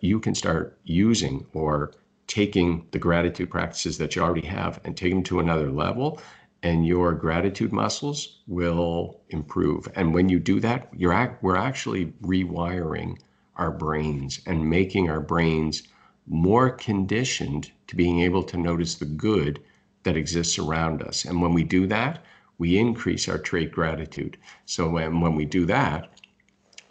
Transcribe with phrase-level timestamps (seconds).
[0.00, 1.92] you can start using or
[2.26, 6.20] taking the gratitude practices that you already have and take them to another level
[6.62, 9.88] and your gratitude muscles will improve.
[9.94, 13.18] And when you do that, you're act, we're actually rewiring
[13.56, 15.82] our brains and making our brains
[16.26, 19.60] more conditioned to being able to notice the good
[20.02, 21.24] that exists around us.
[21.24, 22.24] And when we do that,
[22.58, 24.36] we increase our trait gratitude.
[24.66, 26.10] So when, when we do that,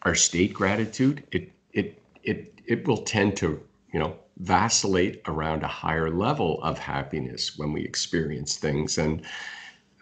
[0.02, 3.62] our state gratitude, it it it it will tend to,
[3.94, 8.98] you know, vacillate around a higher level of happiness when we experience things.
[8.98, 9.26] And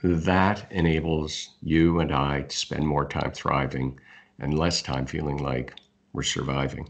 [0.04, 4.00] that enables you and I to spend more time thriving
[4.40, 5.74] and less time feeling like
[6.14, 6.90] we're surviving.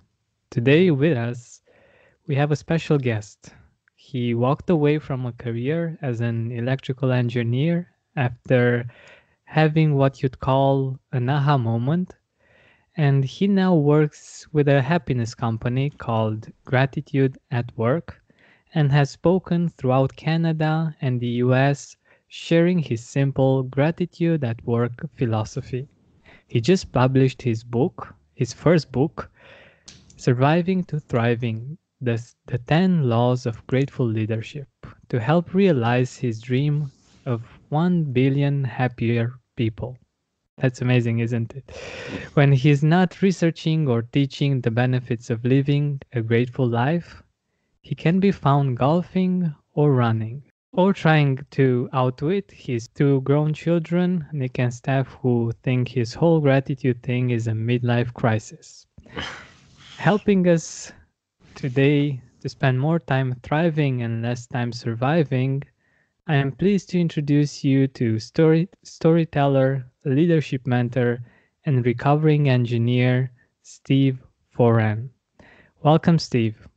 [0.51, 1.61] Today, with us,
[2.27, 3.53] we have a special guest.
[3.95, 8.85] He walked away from a career as an electrical engineer after
[9.45, 12.17] having what you'd call an aha moment.
[12.97, 18.21] And he now works with a happiness company called Gratitude at Work
[18.73, 21.95] and has spoken throughout Canada and the US,
[22.27, 25.87] sharing his simple gratitude at work philosophy.
[26.47, 29.30] He just published his book, his first book,
[30.21, 34.67] Surviving to Thriving the, the 10 Laws of Grateful Leadership,
[35.09, 36.91] to help realize his dream
[37.25, 39.97] of 1 billion happier people.
[40.59, 41.75] That's amazing, isn't it?
[42.35, 47.23] When he's not researching or teaching the benefits of living a grateful life,
[47.81, 54.27] he can be found golfing or running, or trying to outwit his two grown children,
[54.33, 58.85] Nick and Stef, who think his whole gratitude thing is a midlife crisis.
[60.01, 60.91] Helping us
[61.53, 65.61] today to spend more time thriving and less time surviving,
[66.25, 71.19] I am pleased to introduce you to story, storyteller, leadership mentor,
[71.65, 74.17] and recovering engineer, Steve
[74.57, 75.09] Foran.
[75.83, 76.67] Welcome, Steve.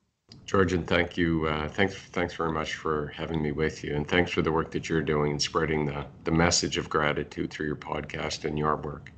[0.44, 1.46] Georgian, thank you.
[1.46, 4.70] Uh, thanks, thanks very much for having me with you, and thanks for the work
[4.72, 8.76] that you're doing and spreading the, the message of gratitude through your podcast and your
[8.76, 9.10] work.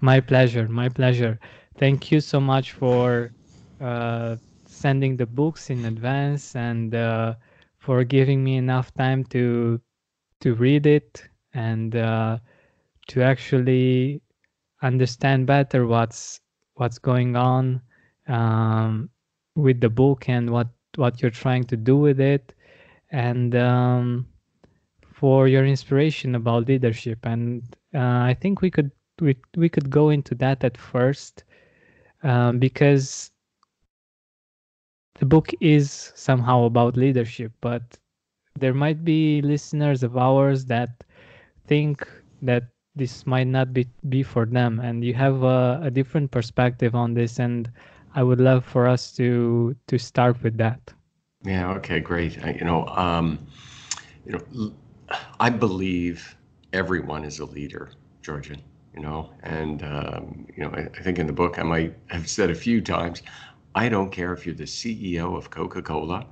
[0.00, 0.68] My pleasure.
[0.68, 1.40] My pleasure.
[1.78, 3.32] Thank you so much for
[3.80, 4.36] uh,
[4.66, 7.34] sending the books in advance and uh,
[7.78, 9.80] for giving me enough time to
[10.40, 12.38] to read it and uh,
[13.08, 14.22] to actually
[14.82, 16.40] understand better what's
[16.74, 17.80] what's going on.
[18.28, 19.10] Um,
[19.56, 22.54] with the book and what what you're trying to do with it
[23.10, 24.26] and um,
[25.12, 27.62] for your inspiration about leadership and
[27.94, 31.44] uh, i think we could we, we could go into that at first
[32.24, 33.32] um, because
[35.18, 37.98] the book is somehow about leadership but
[38.58, 41.04] there might be listeners of ours that
[41.66, 42.06] think
[42.42, 42.64] that
[42.96, 47.14] this might not be, be for them and you have a, a different perspective on
[47.14, 47.70] this and
[48.14, 50.94] I would love for us to to start with that.
[51.44, 51.72] Yeah.
[51.74, 52.00] Okay.
[52.00, 52.42] Great.
[52.44, 53.38] I, you know, um,
[54.26, 54.72] you know,
[55.40, 56.36] I believe
[56.72, 57.90] everyone is a leader,
[58.22, 58.62] Georgian.
[58.94, 62.28] You know, and um, you know, I, I think in the book I might have
[62.28, 63.22] said a few times,
[63.74, 66.26] I don't care if you're the CEO of Coca-Cola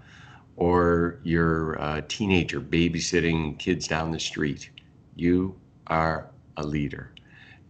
[0.57, 4.71] or you're a teenager babysitting kids down the street.
[5.17, 5.59] You
[5.89, 7.13] are a leader.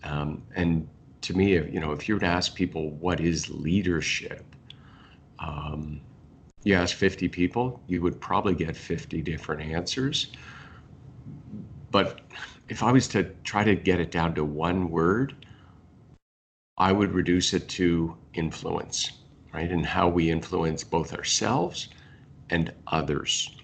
[0.04, 0.86] Um, and
[1.22, 4.44] to me, if, you know, if you were to ask people what is leadership,
[5.38, 6.00] um,
[6.64, 10.28] you ask 50 people, you would probably get 50 different answers.
[11.91, 12.20] But
[12.72, 15.36] if I was to try to get it down to one word,
[16.78, 19.12] I would reduce it to influence,
[19.54, 19.70] right?
[19.70, 21.88] And how we influence both ourselves
[22.50, 23.56] and others.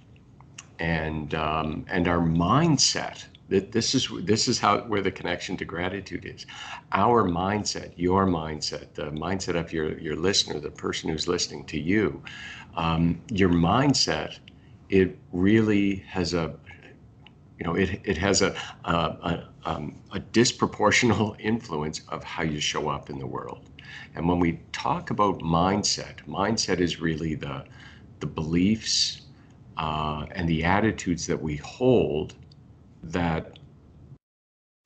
[0.80, 5.66] And, um, and our mindset That this is this is how where the connection to
[5.66, 6.46] gratitude is.
[6.92, 11.80] Our mindset, your mindset, the mindset of your your listener, the person who's listening to
[11.80, 12.22] you,
[12.76, 14.40] um, your mindset,
[14.90, 16.56] it really has a
[17.58, 22.60] you know it, it has a a, a, um, a disproportional influence of how you
[22.60, 23.68] show up in the world
[24.14, 27.64] and when we talk about mindset mindset is really the
[28.20, 29.22] the beliefs
[29.76, 32.34] uh, and the attitudes that we hold
[33.02, 33.58] that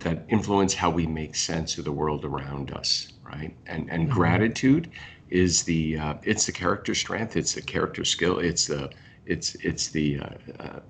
[0.02, 3.54] that influence how we make sense of the world around us, right?
[3.66, 4.12] And and mm-hmm.
[4.12, 4.90] gratitude
[5.30, 8.90] is the uh, it's the character strength, it's the character skill, it's the
[9.26, 10.28] it's it's the uh,
[10.60, 10.80] uh,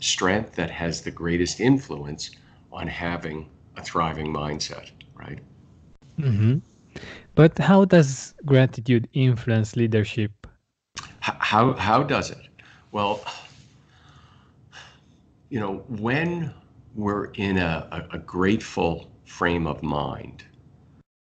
[0.00, 2.30] strength that has the greatest influence
[2.72, 5.38] on having a thriving mindset, right?
[6.18, 6.58] Mm-hmm.
[7.34, 10.32] But how does gratitude influence leadership?
[11.20, 12.48] How how does it?
[12.90, 13.22] Well,
[15.50, 16.52] you know, when
[16.94, 20.44] we're in a, a, a grateful frame of mind,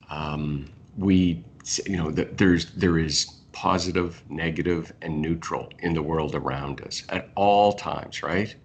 [0.09, 0.65] um,
[0.97, 1.43] we
[1.85, 7.29] you know there's there is positive, negative, and neutral in the world around us at
[7.35, 8.55] all times, right?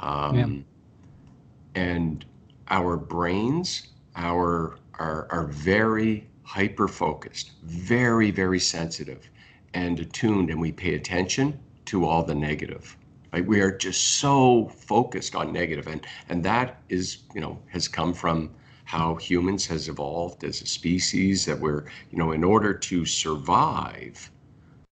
[0.00, 1.82] Um, yeah.
[1.82, 2.24] And
[2.68, 9.28] our brains, our are are very hyper focused, very very sensitive,
[9.74, 12.96] and attuned, and we pay attention to all the negative.
[13.32, 13.44] Right?
[13.44, 18.14] We are just so focused on negative, and and that is you know has come
[18.14, 18.50] from
[18.86, 24.30] how humans has evolved as a species that we're you know in order to survive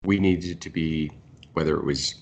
[0.04, 1.12] we needed to be
[1.54, 2.16] whether it was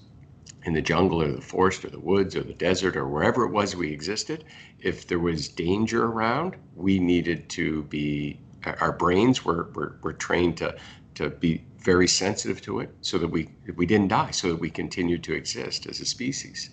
[0.66, 3.52] in the jungle or the forest or the woods or the desert or wherever it
[3.52, 4.44] was we existed
[4.80, 8.40] if there was danger around we needed to be
[8.82, 10.76] our brains were, were, were trained to
[11.16, 14.70] to be very sensitive to it so that we we didn't die so that we
[14.70, 16.70] continued to exist as a species.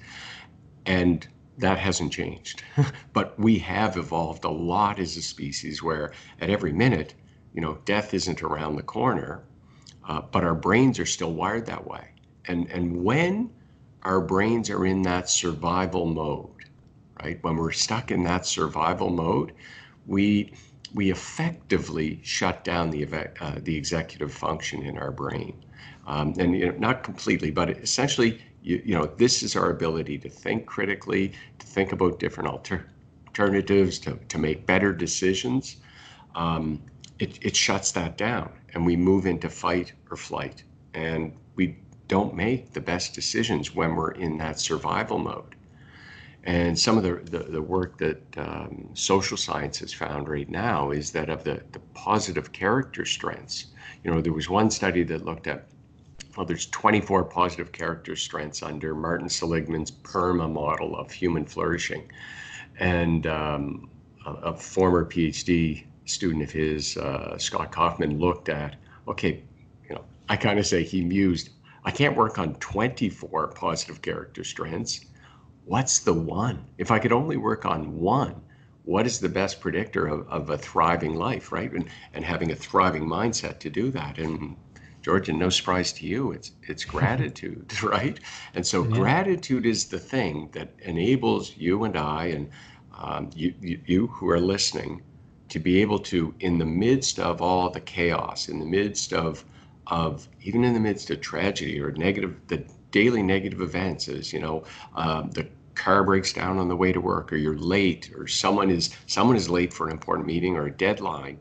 [0.84, 1.26] And
[1.58, 2.62] that hasn't changed.
[3.12, 7.14] but we have evolved a lot as a species where at every minute,
[7.54, 9.42] you know, death isn't around the corner,
[10.08, 12.10] uh, but our brains are still wired that way.
[12.46, 13.50] And, and when
[14.02, 16.50] our brains are in that survival mode,
[17.22, 19.52] right, when we're stuck in that survival mode,
[20.06, 20.52] we,
[20.94, 23.06] we effectively shut down the,
[23.40, 25.64] uh, the executive function in our brain.
[26.06, 30.18] Um, and you know, not completely, but essentially you, you know, this is our ability
[30.18, 32.90] to think critically, to think about different alter-
[33.28, 35.76] alternatives, to, to make better decisions.
[36.34, 36.82] Um,
[37.20, 40.64] it, it shuts that down and we move into fight or flight.
[40.94, 41.78] And we
[42.08, 45.54] don't make the best decisions when we're in that survival mode.
[46.42, 50.90] And some of the, the, the work that um, social science has found right now
[50.90, 53.66] is that of the, the positive character strengths,
[54.02, 55.68] you know, there was one study that looked at
[56.36, 62.10] well, there's 24 positive character strengths under Martin Seligman's PERMA model of human flourishing.
[62.78, 63.88] And um,
[64.26, 68.76] a, a, former PhD student of his, uh, Scott Kaufman, looked at,
[69.08, 69.42] okay,
[69.88, 71.50] you know, I kind of say he mused,
[71.84, 75.06] I can't work on 24 positive character strengths.
[75.64, 76.66] What's the one?
[76.76, 78.42] If I could only work on one,
[78.84, 81.72] what is the best predictor of, of a thriving life, right?
[81.72, 84.18] And, and having a thriving mindset to do that.
[84.18, 84.54] And
[85.06, 88.18] George, and no surprise to you, it's it's gratitude, right?
[88.54, 88.90] And so yeah.
[88.90, 92.50] gratitude is the thing that enables you and I and
[92.98, 95.02] um, you, you, you who are listening
[95.50, 99.44] to be able to, in the midst of all the chaos, in the midst of
[99.86, 104.40] of even in the midst of tragedy or negative, the daily negative events, as you
[104.40, 104.64] know,
[104.96, 108.70] um, the car breaks down on the way to work, or you're late, or someone
[108.70, 111.38] is someone is late for an important meeting or a deadline,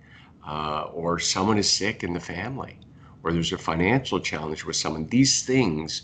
[0.47, 2.77] uh, or someone is sick in the family
[3.25, 6.03] or there's a financial challenge with someone, these things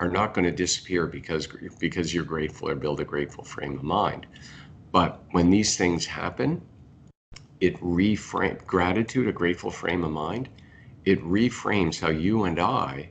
[0.00, 1.46] are not going to disappear because
[1.78, 4.26] because you're grateful or build a grateful frame of mind.
[4.90, 6.60] But when these things happen,
[7.60, 10.48] it reframe gratitude, a grateful frame of mind,
[11.04, 13.10] it reframes how you and I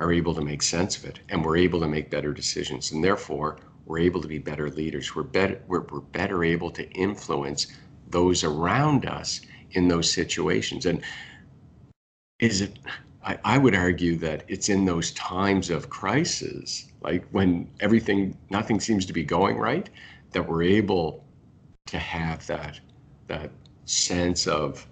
[0.00, 2.92] are able to make sense of it and we're able to make better decisions.
[2.92, 5.14] And therefore, we're able to be better leaders.
[5.14, 7.66] We're better, we're, we're better able to influence
[8.08, 10.86] those around us in those situations.
[10.86, 11.02] And
[12.38, 12.78] is it
[13.24, 18.80] I, I would argue that it's in those times of crisis like when everything nothing
[18.80, 19.88] seems to be going right
[20.32, 21.24] that we're able
[21.86, 22.80] to have that
[23.26, 23.50] that
[23.86, 24.86] sense of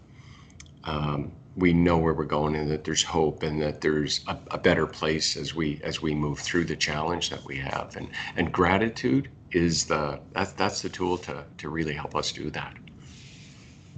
[0.85, 4.59] um, we know where we're going and that there's hope and that there's a, a,
[4.59, 8.53] better place as we as we move through the challenge that we have and and
[8.53, 12.75] gratitude is the that's that's the tool to to really help us do that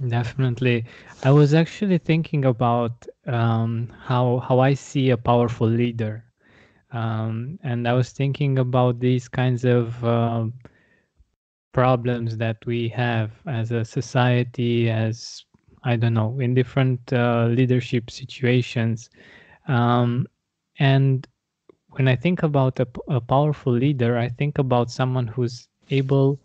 [0.07, 0.85] Definitely.
[1.23, 6.25] I was actually thinking about um, how how I see a powerful leader,
[6.91, 10.45] um, and I was thinking about these kinds of uh,
[11.73, 15.45] problems that we have as a society, as
[15.83, 19.09] I don't know, in different uh, leadership situations,
[19.67, 20.27] um,
[20.79, 21.27] and
[21.91, 26.39] when I think about a, a powerful leader, I think about someone who's able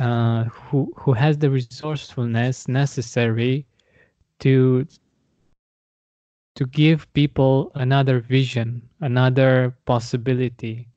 [0.00, 3.66] uh, who who has the resourcefulness necessary
[4.40, 4.86] to
[6.58, 10.88] to give people another vision, another possibility,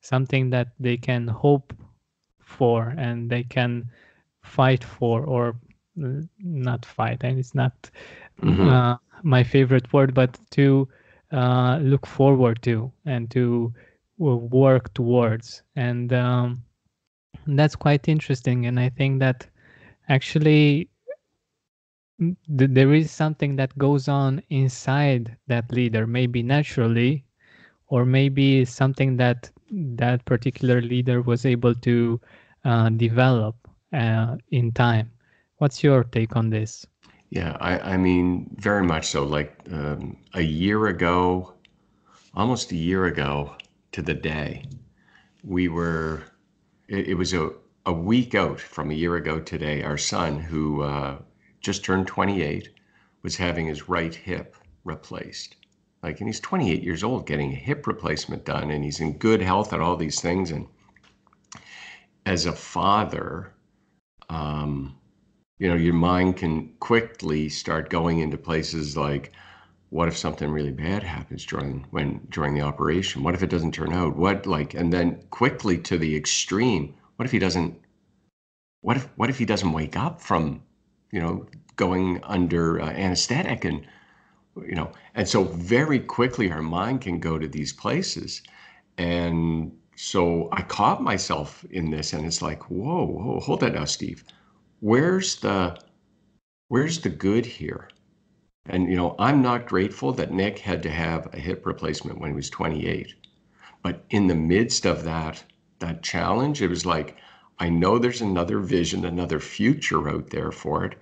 [0.00, 1.72] something that they can hope
[2.40, 3.88] for and they can
[4.42, 5.54] fight for or
[5.94, 7.88] not fight and it's not
[8.42, 8.68] mm-hmm.
[8.68, 10.88] uh, my favorite word, but to
[11.30, 13.72] uh, look forward to and to
[14.18, 15.62] work towards.
[15.76, 16.64] And um,
[17.46, 18.66] that's quite interesting.
[18.66, 19.46] And I think that
[20.08, 20.88] actually
[22.48, 27.24] there is something that goes on inside that leader, maybe naturally,
[27.88, 32.20] or maybe something that that particular leader was able to
[32.64, 33.56] uh, develop
[33.92, 35.10] uh, in time.
[35.58, 36.86] What's your take on this?
[37.30, 39.24] Yeah, I, I mean, very much so.
[39.24, 41.54] Like um, a year ago,
[42.34, 43.56] almost a year ago
[43.92, 44.64] to the day,
[45.42, 46.22] we were,
[46.88, 47.50] it, it was a,
[47.86, 49.82] a week out from a year ago today.
[49.82, 51.18] Our son, who uh,
[51.64, 52.70] just turned 28,
[53.22, 54.54] was having his right hip
[54.84, 55.56] replaced.
[56.02, 59.40] Like, and he's 28 years old getting a hip replacement done, and he's in good
[59.40, 60.50] health and all these things.
[60.50, 60.66] And
[62.26, 63.54] as a father,
[64.28, 64.96] um,
[65.58, 69.32] you know, your mind can quickly start going into places like,
[69.88, 73.22] what if something really bad happens during when during the operation?
[73.22, 74.16] What if it doesn't turn out?
[74.16, 76.94] What like, and then quickly to the extreme.
[77.16, 77.80] What if he doesn't?
[78.80, 80.62] What if what if he doesn't wake up from,
[81.14, 83.86] you know, going under uh, anesthetic and,
[84.66, 88.42] you know, and so very quickly our mind can go to these places,
[88.98, 93.84] and so I caught myself in this, and it's like, whoa, whoa, hold that now,
[93.84, 94.24] Steve
[94.84, 95.78] where's the
[96.68, 97.88] where's the good here?
[98.66, 102.30] And you know, I'm not grateful that Nick had to have a hip replacement when
[102.30, 103.14] he was 28.
[103.82, 105.42] But in the midst of that
[105.78, 107.16] that challenge, it was like,
[107.58, 110.98] I know there's another vision, another future out there for it.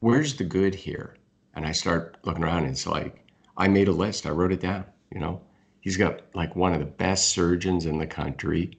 [0.00, 1.16] Where's the good here?
[1.54, 3.24] And I start looking around and it's like,
[3.56, 5.40] I made a list, I wrote it down, you know.
[5.80, 8.78] He's got like one of the best surgeons in the country.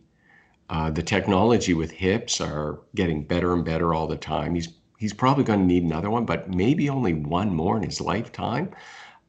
[0.70, 4.54] Uh, the technology with hips are getting better and better all the time.
[4.54, 8.00] He's he's probably going to need another one, but maybe only one more in his
[8.00, 8.70] lifetime.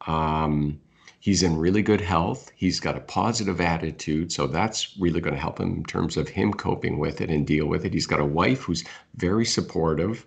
[0.06, 0.80] Um,
[1.20, 2.50] he's in really good health.
[2.56, 6.28] He's got a positive attitude, so that's really going to help him in terms of
[6.28, 7.92] him coping with it and deal with it.
[7.94, 8.84] He's got a wife who's
[9.14, 10.26] very supportive.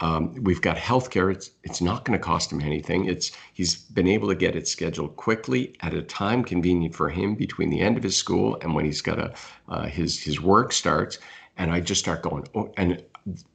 [0.00, 1.32] Um, we've got healthcare.
[1.32, 3.06] It's it's not going to cost him anything.
[3.06, 7.34] It's he's been able to get it scheduled quickly at a time convenient for him
[7.34, 9.32] between the end of his school and when he's got a
[9.68, 11.18] uh, his his work starts.
[11.56, 13.02] And I just start going, oh, and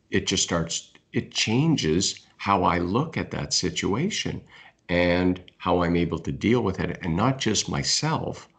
[0.10, 0.91] it just starts.
[1.12, 4.41] It changes how I look at that situation
[4.89, 8.50] and how I'm able to deal with it, and not just myself,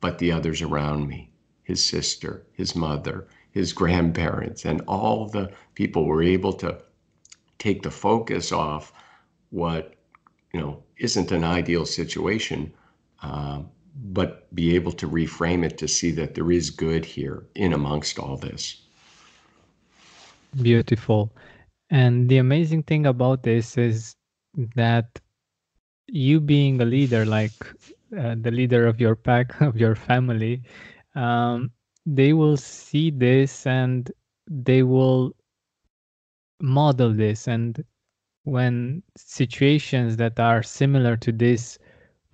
[0.00, 1.30] but the others around me,
[1.62, 6.78] his sister, his mother, his grandparents, and all the people were able to
[7.58, 8.92] take the focus off
[9.50, 9.94] what
[10.52, 12.72] you know isn't an ideal situation,
[13.22, 13.60] uh,
[13.94, 18.18] but be able to reframe it to see that there is good here in amongst
[18.18, 18.82] all this.
[20.60, 21.32] Beautiful.
[21.90, 24.16] And the amazing thing about this is
[24.74, 25.20] that
[26.12, 27.64] you being a leader, like
[28.18, 30.62] uh, the leader of your pack, of your family,
[31.14, 31.70] um,
[32.06, 34.10] they will see this and
[34.48, 35.34] they will
[36.62, 37.48] model this.
[37.48, 37.84] And
[38.44, 41.78] when situations that are similar to this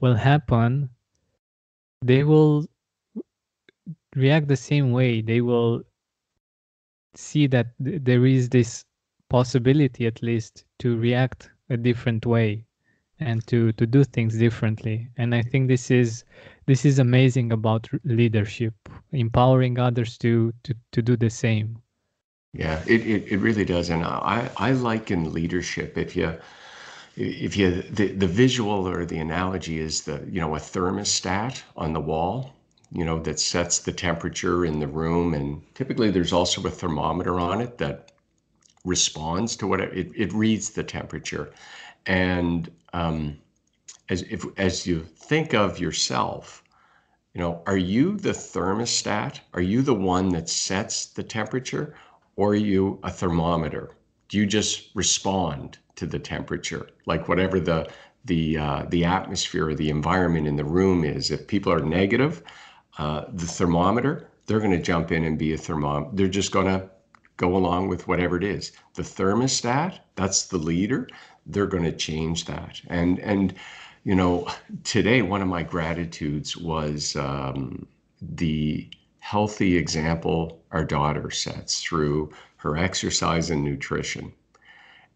[0.00, 0.90] will happen
[2.02, 2.66] they will
[4.16, 5.22] react the same way.
[5.22, 5.84] They will
[7.16, 8.84] see that th- there is this
[9.28, 12.65] possibility at least to react a different way
[13.20, 15.08] and to to do things differently.
[15.16, 16.24] And i think this is
[16.66, 18.74] this is amazing about leadership
[19.12, 21.78] empowering others to to to do the same.
[22.52, 23.90] Yeah, it, it, it really does.
[23.90, 26.34] And I, I liken leadership if you
[27.16, 31.92] if you the, the visual or the analogy is the you know a thermostat on
[31.92, 32.56] the wall
[32.92, 35.34] you know that sets the temperature in the room.
[35.34, 38.12] And typically there's also a thermometer on it that
[38.84, 41.52] responds to what it, it, it reads the temperature.
[42.06, 43.38] And um,
[44.08, 46.62] as if as you think of yourself
[47.34, 51.94] you know are you the thermostat are you the one that sets the temperature
[52.36, 53.90] or are you a thermometer?
[54.28, 57.88] Do you just respond to the temperature, like whatever the
[58.26, 61.30] the uh, the atmosphere or the environment in the room is?
[61.30, 62.42] If people are negative,
[62.98, 66.10] uh, the thermometer they're going to jump in and be a thermometer.
[66.14, 66.88] They're just going to
[67.36, 68.72] go along with whatever it is.
[68.94, 71.08] The thermostat, that's the leader.
[71.46, 72.80] They're going to change that.
[72.88, 73.54] And and
[74.04, 74.48] you know,
[74.84, 77.86] today one of my gratitudes was um,
[78.20, 78.88] the
[79.18, 84.32] healthy example our daughter sets through her exercise and nutrition.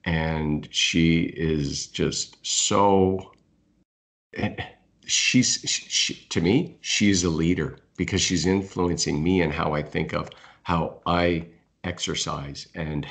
[0.05, 3.33] And she is just so,
[5.07, 10.13] she's, she, to me, she's a leader because she's influencing me and how I think
[10.15, 10.31] of
[10.63, 11.47] how I
[11.85, 13.07] exercise and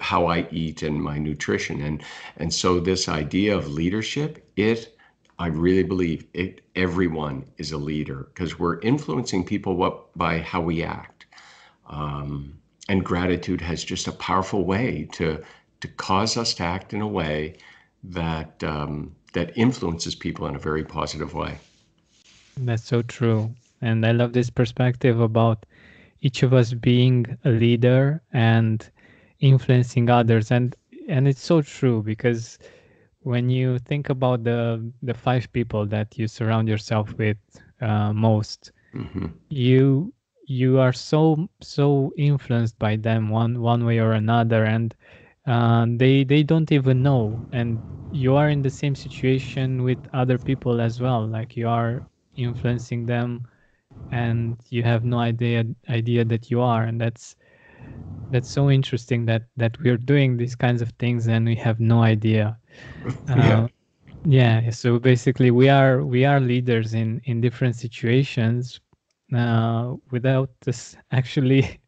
[0.00, 1.82] how I eat and my nutrition.
[1.82, 2.02] And,
[2.36, 4.96] and so this idea of leadership, it,
[5.38, 10.60] I really believe it, everyone is a leader because we're influencing people what, by how
[10.60, 11.26] we act.
[11.86, 12.58] Um,
[12.88, 15.42] and gratitude has just a powerful way to,
[15.80, 17.56] to cause us to act in a way
[18.02, 21.58] that, um, that influences people in a very positive way.
[22.56, 23.54] That's so true.
[23.80, 25.66] And I love this perspective about
[26.20, 28.90] each of us being a leader and
[29.40, 30.74] influencing others and
[31.08, 32.58] and it's so true because
[33.22, 37.36] when you think about the the five people that you surround yourself with
[37.80, 39.26] uh, most mm-hmm.
[39.48, 40.12] you
[40.46, 44.94] you are so so influenced by them one one way or another and
[45.46, 47.78] uh, they they don't even know and
[48.12, 52.02] you are in the same situation with other people as well like you are
[52.36, 53.46] influencing them
[54.10, 57.36] and you have no idea idea that you are and that's
[58.30, 62.02] that's so interesting that that we're doing these kinds of things and we have no
[62.02, 62.58] idea
[63.34, 63.64] yeah.
[63.64, 63.68] Uh,
[64.24, 68.80] yeah so basically we are we are leaders in in different situations
[69.34, 71.80] uh, without us actually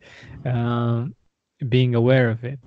[0.46, 1.06] uh,
[1.68, 2.60] being aware of it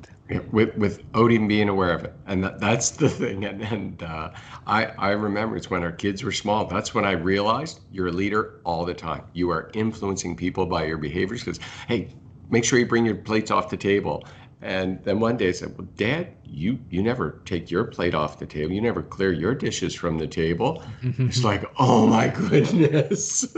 [0.52, 3.46] with with Odin being aware of it, and that, that's the thing.
[3.46, 4.32] And, and uh,
[4.66, 6.66] I I remember it's when our kids were small.
[6.66, 9.24] That's when I realized you're a leader all the time.
[9.34, 11.42] You are influencing people by your behaviors.
[11.44, 12.16] Because hey,
[12.54, 14.24] make sure you bring your plates off the table.
[14.62, 18.40] And then one day I said, "Well, Dad, you you never take your plate off
[18.40, 18.72] the table.
[18.72, 23.54] You never clear your dishes from the table." it's like, oh my goodness.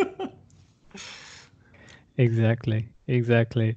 [2.17, 3.75] exactly, exactly,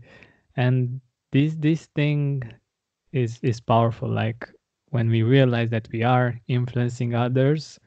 [0.57, 1.01] and
[1.33, 2.43] this this thing
[3.13, 4.49] is is powerful like
[4.91, 7.79] when we realize that we are influencing others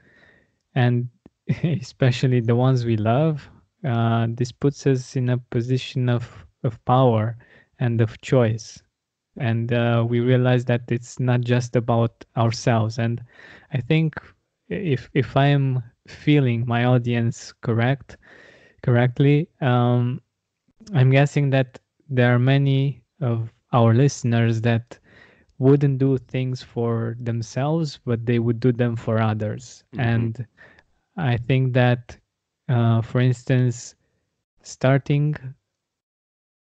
[0.76, 1.10] and
[1.64, 3.50] especially the ones we love
[3.86, 7.38] uh, this puts us in a position of of power
[7.80, 8.82] and of choice
[9.38, 13.24] and uh, we realize that it's not just about ourselves and
[13.74, 14.16] i think
[14.70, 18.18] if if i am feeling my audience correct
[18.84, 20.22] correctly um,
[20.94, 25.00] i'm guessing that there are many of our listeners that
[25.62, 29.84] wouldn't do things for themselves, but they would do them for others.
[29.94, 30.10] Mm-hmm.
[30.10, 30.48] And
[31.18, 32.18] I think that,
[32.68, 33.96] uh, for instance,
[34.64, 35.36] starting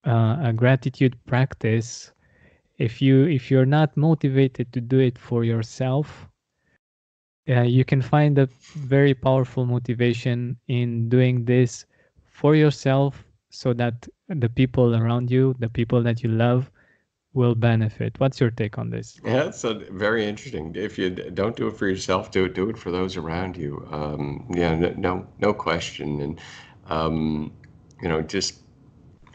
[0.09, 2.11] uh, a gratitude practice,
[2.79, 6.27] if you if you're not motivated to do it for yourself,
[7.47, 11.85] uh, you can find a very powerful motivation in doing this
[12.25, 16.71] for yourself, so that the people around you, the people that you love,
[17.33, 18.19] will benefit.
[18.19, 19.19] What's your take on this?
[19.23, 20.73] Yeah, it's a, very interesting.
[20.75, 23.87] If you don't do it for yourself, do it do it for those around you.
[23.91, 26.21] Um, yeah, no, no, no question.
[26.21, 26.41] And
[26.87, 27.51] um,
[28.01, 28.61] you know, just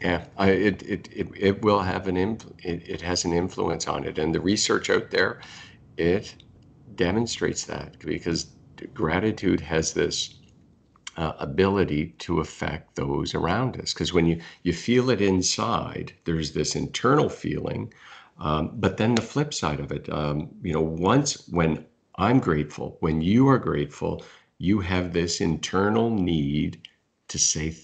[0.05, 3.87] yeah, I, it, it it it will have an impl- it, it has an influence
[3.87, 5.41] on it, and the research out there,
[5.97, 6.35] it
[6.95, 8.47] demonstrates that because
[8.93, 10.35] gratitude has this
[11.17, 13.93] uh, ability to affect those around us.
[13.93, 17.93] Because when you, you feel it inside, there's this internal feeling.
[18.39, 21.85] Um, but then the flip side of it, um, you know, once when
[22.17, 24.23] I'm grateful, when you are grateful,
[24.57, 26.81] you have this internal need
[27.29, 27.75] to say,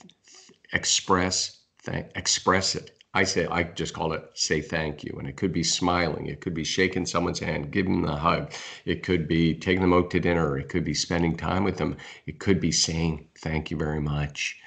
[0.73, 2.97] express, th- express it.
[3.13, 5.15] I say, I just call it say thank you.
[5.19, 6.27] And it could be smiling.
[6.27, 8.53] It could be shaking someone's hand, giving them a hug.
[8.85, 10.57] It could be taking them out to dinner.
[10.57, 11.97] It could be spending time with them.
[12.25, 14.57] It could be saying thank you very much.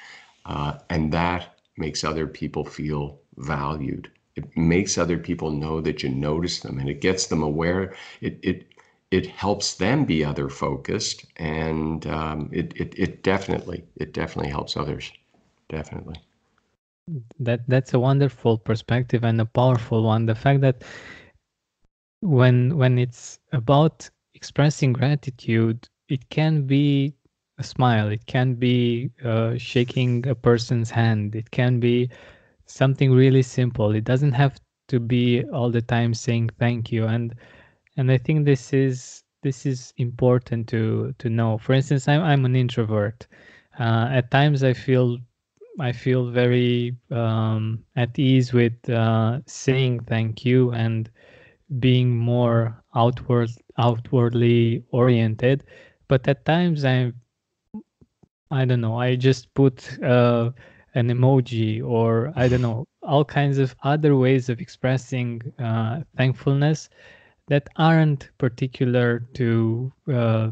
[0.44, 4.11] Uh, and that makes other people feel valued.
[4.37, 7.94] It makes other people know that you notice them and it gets them aware.
[8.20, 8.66] It, it,
[9.11, 14.77] it helps them be other focused and um, it, it, it definitely, it definitely helps
[14.77, 15.11] others.
[15.70, 16.16] Definitely
[17.38, 20.27] that that's a wonderful perspective and a powerful one.
[20.27, 20.83] The fact that
[22.21, 27.14] when when it's about expressing gratitude it can be
[27.59, 32.09] a smile it can be uh, shaking a person's hand it can be
[32.67, 33.95] something really simple.
[33.95, 37.07] It doesn't have to be all the time saying thank you.
[37.07, 37.35] And
[37.97, 41.59] and i think this is this is important to to know.
[41.59, 43.27] For instance i'm, I'm an introvert.
[43.79, 45.19] Uh, at times i feel
[45.81, 51.11] I feel very um, at ease with uh, saying thank you and
[51.81, 55.65] being more outward outwardly oriented.
[56.09, 57.13] But at times I
[58.51, 60.51] I don't know, I just put uh,
[60.95, 66.89] an emoji or I don't know, all kinds of other ways of expressing uh, thankfulness
[67.49, 70.51] that aren't particular to uh,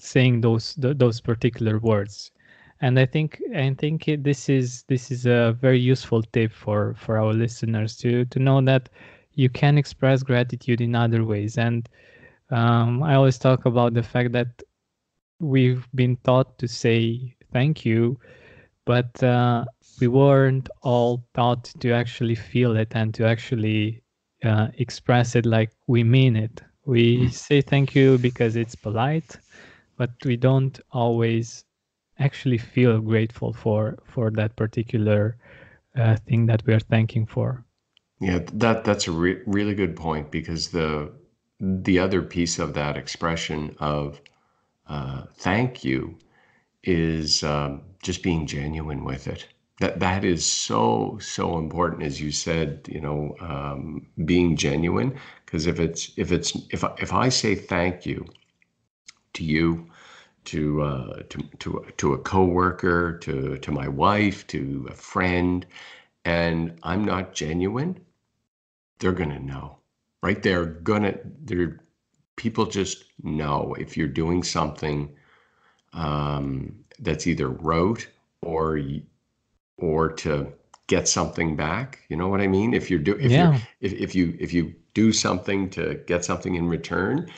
[0.00, 2.30] saying those th- those particular words
[2.80, 6.94] and I think I think it, this is this is a very useful tip for
[6.94, 8.88] for our listeners to to know that
[9.34, 11.58] you can express gratitude in other ways.
[11.58, 11.88] And
[12.50, 14.62] um, I always talk about the fact that
[15.40, 18.18] we've been taught to say thank you,
[18.84, 19.64] but uh,
[20.00, 24.02] we weren't all taught to actually feel it and to actually
[24.44, 26.62] uh, express it like we mean it.
[26.86, 29.38] We say thank you because it's polite,
[29.96, 31.64] but we don't always
[32.18, 35.36] actually feel grateful for for that particular
[35.96, 37.64] uh, thing that we are thanking for.
[38.20, 41.12] Yeah, that that's a re really good point because the
[41.60, 44.20] the other piece of that expression of
[44.86, 46.16] uh, thank you
[46.84, 49.46] is um, just being genuine with it.
[49.80, 52.88] That that is so so important, as you said.
[52.90, 58.04] You know, um, being genuine because if it's if it's if if I say thank
[58.04, 58.26] you
[59.34, 59.87] to you,
[60.48, 65.66] to uh, to to to a coworker, to to my wife, to a friend,
[66.24, 68.00] and I'm not genuine,
[68.98, 69.78] they're gonna know,
[70.22, 70.42] right?
[70.42, 71.80] They're gonna they're
[72.36, 75.10] people just know if you're doing something
[75.94, 78.08] um, that's either rote
[78.42, 78.78] or
[79.78, 80.52] or to
[80.86, 82.00] get something back.
[82.08, 82.74] You know what I mean?
[82.74, 83.50] If you're do if Yeah.
[83.50, 87.30] you if, if you if you do something to get something in return,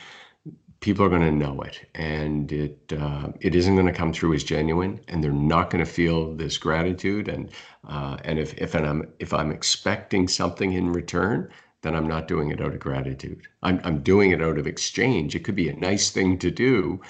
[0.81, 4.35] people are going to know it, and it uh, it isn't going to come through
[4.35, 7.29] as genuine, and they're not going to feel this gratitude.
[7.29, 7.51] And
[7.89, 11.51] uh, and if if I'm if I'm expecting something in return,
[11.83, 13.47] then I'm not doing it out of gratitude.
[13.63, 15.35] I'm I'm doing it out of exchange.
[15.35, 17.01] It could be a nice thing to do,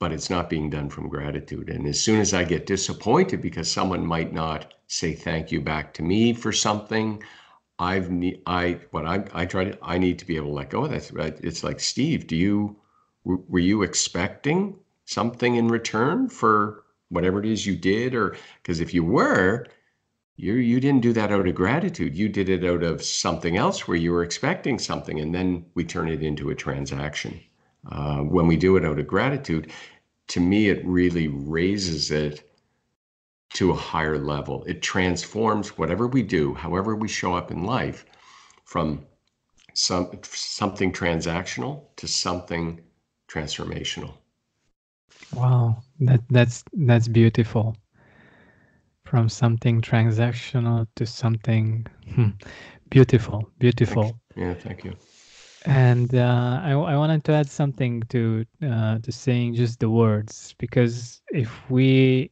[0.00, 1.70] but it's not being done from gratitude.
[1.70, 5.94] And as soon as I get disappointed because someone might not say thank you back
[5.94, 7.22] to me for something,
[7.78, 10.70] I've ne- I what I I try to I need to be able to let
[10.70, 11.40] go of that.
[11.44, 12.76] It's like Steve, do you
[13.24, 18.94] were you expecting something in return for whatever it is you did, or because if
[18.94, 19.66] you were,
[20.36, 22.16] you you didn't do that out of gratitude.
[22.16, 25.84] You did it out of something else where you were expecting something, and then we
[25.84, 27.40] turn it into a transaction.
[27.90, 29.72] Uh, when we do it out of gratitude,
[30.28, 32.48] to me, it really raises it
[33.54, 34.64] to a higher level.
[34.64, 38.06] It transforms whatever we do, however we show up in life,
[38.64, 39.04] from
[39.74, 42.80] some something transactional to something
[43.32, 44.18] transformational.
[45.32, 47.76] Wow, that that's that's beautiful.
[49.04, 52.30] From something transactional to something hmm,
[52.90, 54.20] beautiful, beautiful.
[54.36, 54.96] Yeah, thank you.
[55.64, 60.54] And uh, I, I wanted to add something to uh, to saying just the words
[60.58, 62.30] because if we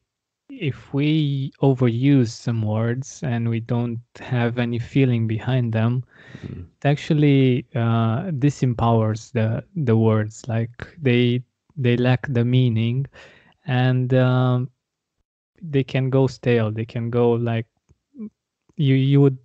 [0.60, 6.70] if we overuse some words and we don't have any feeling behind them, Mhm.
[6.80, 10.44] it actually uh, disempowers the the words.
[10.48, 11.42] Like they
[11.76, 13.06] they lack the meaning,
[13.66, 14.70] and um,
[15.62, 16.70] they can go stale.
[16.72, 17.66] They can go like
[18.76, 19.38] you you would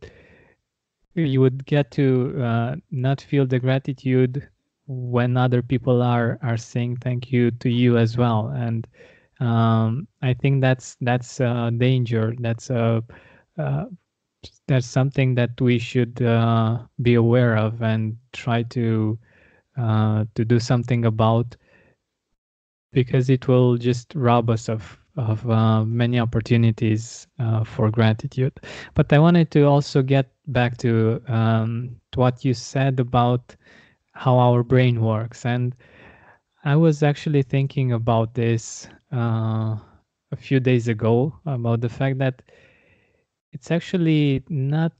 [1.15, 4.47] you would get to uh, not feel the gratitude
[4.87, 8.87] when other people are are saying thank you to you as well and
[9.39, 13.03] um, i think that's that's a danger that's a
[13.57, 13.85] uh,
[14.67, 19.17] that's something that we should uh, be aware of and try to
[19.77, 21.55] uh, to do something about
[22.93, 28.51] because it will just rob us of of uh, many opportunities uh, for gratitude.
[28.95, 33.55] But I wanted to also get back to, um, to what you said about
[34.11, 35.73] how our brain works, and
[36.65, 39.77] I was actually thinking about this uh,
[40.31, 42.43] a few days ago about the fact that
[43.53, 44.93] it's actually not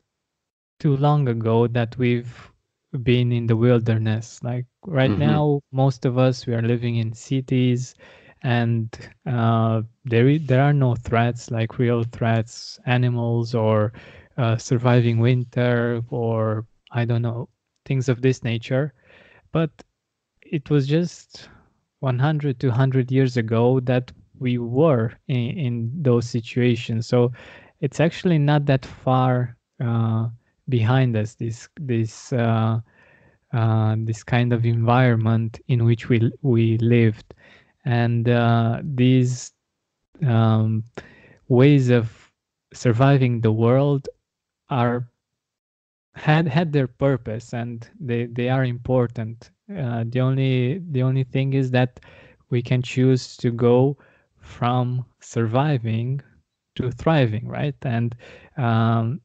[0.80, 2.52] too long ago that we've
[3.04, 4.42] been in the wilderness.
[4.44, 5.18] Like right Mhm.
[5.18, 7.96] now, most of us we are living in cities,
[8.44, 8.90] and
[9.26, 13.94] uh, there there are no threats like real threats, animals or
[14.38, 17.50] uh, surviving winter or I don't know
[17.86, 18.94] things of this nature.
[19.52, 19.84] But
[20.42, 21.50] it was just
[22.06, 27.08] 100 to 100 years ago that we were in, in those situations.
[27.08, 27.32] So
[27.82, 30.30] it's actually not that far uh,
[30.70, 32.80] behind us this this uh,
[33.54, 37.34] uh, this kind of environment in which we we lived.
[37.86, 39.52] And uh, these
[40.26, 40.84] um,
[41.48, 42.32] ways of
[42.74, 44.08] surviving the world
[44.70, 45.08] are
[46.14, 51.54] had had their purpose and they they are important uh, the only the only thing
[51.54, 52.00] is that
[52.50, 53.98] we can choose to go
[54.40, 56.22] from surviving
[56.76, 57.76] to thriving right?
[57.84, 58.16] And
[58.58, 59.22] um,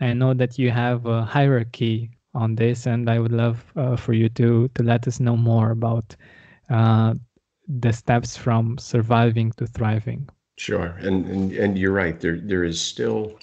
[0.00, 4.14] i know that you have a hierarchy on this and i would love uh, for
[4.14, 6.16] you to to let us know more about
[6.70, 7.14] uh,
[7.68, 10.28] the steps from surviving to thriving.
[10.56, 12.20] Sure, and and, and you're right.
[12.20, 13.38] There there is still,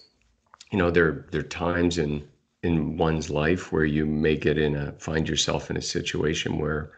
[0.72, 2.28] you know, there there are times in
[2.68, 6.92] in one's life where you may get in a find yourself in a situation where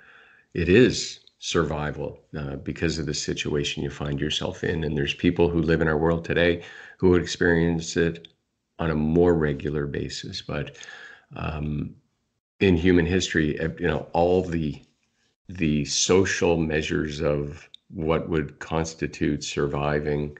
[0.54, 4.84] it is survival uh, because of the situation you find yourself in.
[4.84, 6.64] And there's people who live in our world today
[6.98, 8.28] who would experience it
[8.80, 10.42] on a more regular basis.
[10.42, 10.78] But
[11.36, 11.96] um,
[12.60, 14.82] in human history, you know, all the
[15.48, 20.38] the social measures of what would constitute surviving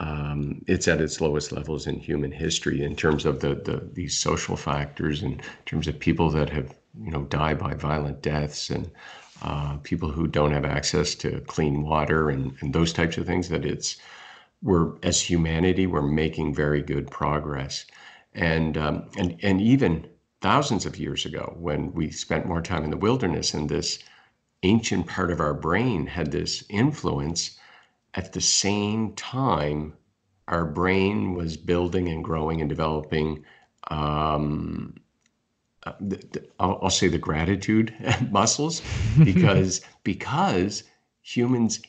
[0.00, 4.18] um, it's at its lowest levels in human history in terms of the, the these
[4.18, 8.90] social factors in terms of people that have you know died by violent deaths and
[9.42, 13.48] uh, people who don't have access to clean water and, and those types of things
[13.48, 13.96] that it's
[14.62, 17.84] we're as humanity we're making very good progress.
[18.34, 20.08] And um, and and even
[20.40, 23.98] thousands of years ago when we spent more time in the wilderness and this
[24.62, 27.58] ancient part of our brain had this influence
[28.14, 29.94] at the same time
[30.48, 33.44] our brain was building and growing and developing
[33.90, 34.94] um,
[35.84, 37.94] uh, the, the, I'll, I'll, say the gratitude
[38.30, 38.82] muscles
[39.22, 40.84] because because
[41.22, 41.80] humans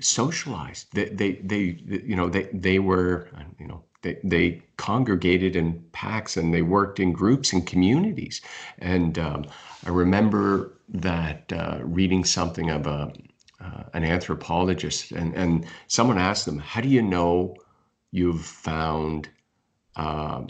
[0.00, 0.92] socialized.
[0.92, 6.36] They, they they you know they they were you know they, they congregated in packs
[6.36, 8.40] and they worked in groups and communities.
[8.78, 9.46] And um,
[9.86, 13.12] i remember that uh, reading something of a
[13.64, 17.56] uh, an anthropologist and and someone asked them how do you know
[18.10, 19.28] you've found
[19.96, 20.48] um,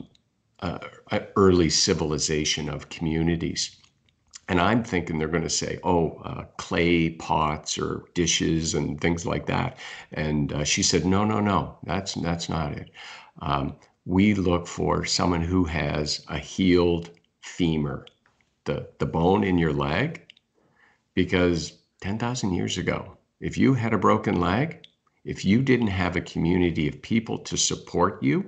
[0.61, 0.79] uh,
[1.37, 3.77] early civilization of communities.
[4.48, 9.24] And I'm thinking they're going to say, oh, uh, clay pots or dishes and things
[9.24, 9.79] like that.
[10.12, 12.90] And uh, she said, no, no, no, that's, that's not it.
[13.40, 18.07] Um, we look for someone who has a healed femur,
[18.64, 20.22] the, the bone in your leg,
[21.14, 21.72] because
[22.04, 24.86] 10,000 years ago, if you had a broken leg,
[25.24, 28.44] if you didn't have a community of people to support you,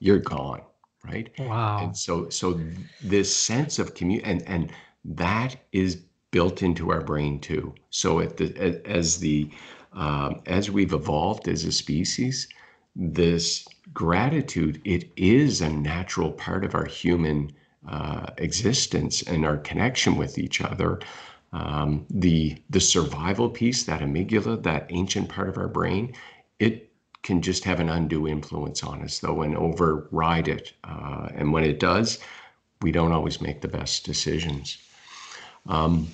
[0.00, 0.62] you're gone
[1.04, 1.30] right?
[1.38, 1.84] Wow.
[1.84, 2.60] And so so
[3.02, 4.72] this sense of community and and
[5.04, 5.96] that is
[6.30, 7.74] built into our brain too.
[7.90, 9.50] So at the as the
[9.92, 12.48] um, as we've evolved as a species
[12.94, 17.50] this gratitude it is a natural part of our human
[17.88, 21.00] uh, existence and our connection with each other
[21.52, 26.14] um, the the survival piece that amygdala that ancient part of our brain
[26.58, 30.72] it can just have an undue influence on us, though, and override it.
[30.84, 32.18] Uh, and when it does,
[32.80, 34.78] we don't always make the best decisions.
[35.66, 36.08] Um,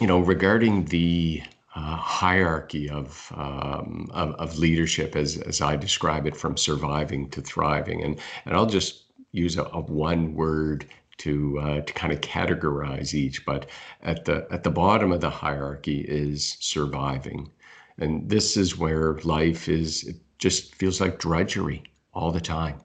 [0.00, 1.42] you know, regarding the
[1.74, 7.42] uh, hierarchy of, um, of, of leadership, as as I describe it, from surviving to
[7.42, 10.86] thriving, and and I'll just use a, a one word
[11.20, 13.44] to uh, to kind of categorize each.
[13.46, 13.68] But
[14.02, 17.50] at the at the bottom of the hierarchy is surviving,
[17.98, 21.82] and this is where life is It just feels like drudgery
[22.14, 22.80] all the time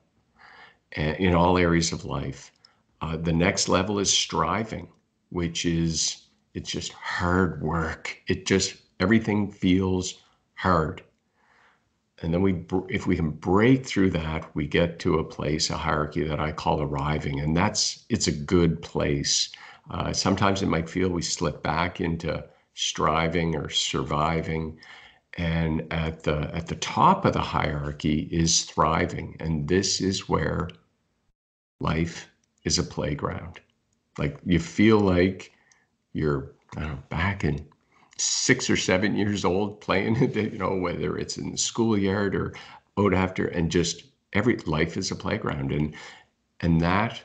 [0.91, 2.51] in all areas of life.
[3.01, 4.87] Uh, the next level is striving,
[5.29, 8.21] which is it's just hard work.
[8.27, 10.21] It just everything feels
[10.55, 11.03] hard.
[12.21, 15.77] And then we, if we can break through that, we get to a place, a
[15.77, 19.49] hierarchy that I call arriving, and that's it's a good place.
[19.91, 24.79] Uh, sometimes it might feel we slip back into striving or surviving,
[25.37, 29.35] and at the at the top of the hierarchy is thriving.
[29.41, 30.69] And this is where
[31.81, 32.29] life
[32.63, 33.59] is a playground.
[34.17, 35.51] Like you feel like
[36.13, 37.67] you're know, back in
[38.17, 42.53] six or seven years old playing you know whether it's in the schoolyard or
[42.97, 45.93] out after and just every life is a playground and
[46.61, 47.21] and that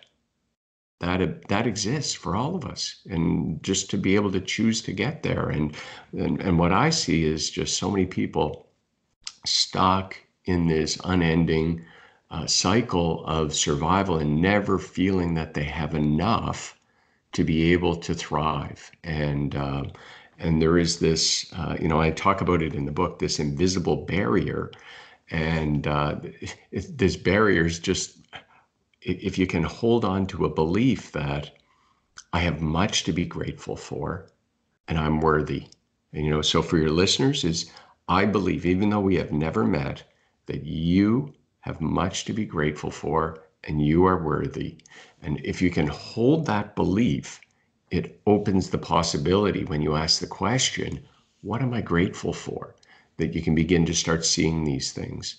[0.99, 4.93] that that exists for all of us and just to be able to choose to
[4.93, 5.77] get there and
[6.13, 8.67] and, and what i see is just so many people
[9.47, 11.85] stuck in this unending
[12.31, 16.79] uh, cycle of survival and never feeling that they have enough
[17.33, 19.85] to be able to thrive and uh,
[20.41, 23.39] and there is this uh, you know i talk about it in the book this
[23.39, 24.71] invisible barrier
[25.31, 26.17] and uh,
[26.73, 28.19] this barrier is just
[29.03, 31.51] if you can hold on to a belief that
[32.33, 34.29] I have much to be grateful for
[34.89, 35.69] and I'm worthy.
[36.13, 37.71] And you know, so for your listeners is
[38.09, 40.03] I believe even though we have never met
[40.47, 44.79] that you have much to be grateful for and you are worthy.
[45.23, 47.41] And if you can hold that belief,
[47.91, 51.01] it opens the possibility when you ask the question,
[51.43, 52.75] what am I grateful for?
[53.17, 55.37] That you can begin to start seeing these things.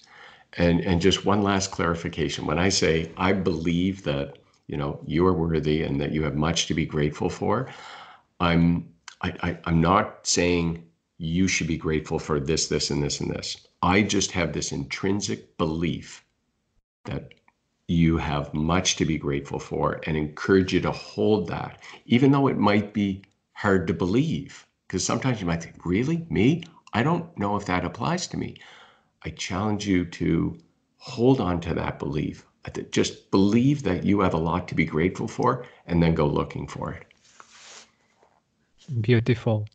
[0.57, 2.45] And and just one last clarification.
[2.45, 4.37] When I say I believe that
[4.67, 7.69] you know you are worthy and that you have much to be grateful for,
[8.39, 8.89] I'm
[9.21, 10.83] I, I I'm not saying
[11.17, 13.67] you should be grateful for this, this, and this, and this.
[13.83, 16.25] I just have this intrinsic belief
[17.05, 17.33] that
[17.91, 22.47] you have much to be grateful for and encourage you to hold that, even though
[22.47, 23.21] it might be
[23.53, 24.65] hard to believe.
[24.87, 26.25] Because sometimes you might think, really?
[26.29, 26.63] Me?
[26.93, 28.57] I don't know if that applies to me.
[29.23, 30.57] I challenge you to
[30.97, 32.45] hold on to that belief.
[32.91, 36.67] Just believe that you have a lot to be grateful for and then go looking
[36.67, 37.05] for it.
[39.01, 39.67] Beautiful.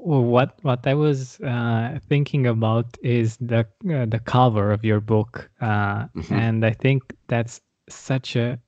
[0.00, 5.50] What what I was uh, thinking about is the uh, the cover of your book,
[5.60, 6.34] uh, mm-hmm.
[6.34, 8.58] and I think that's such a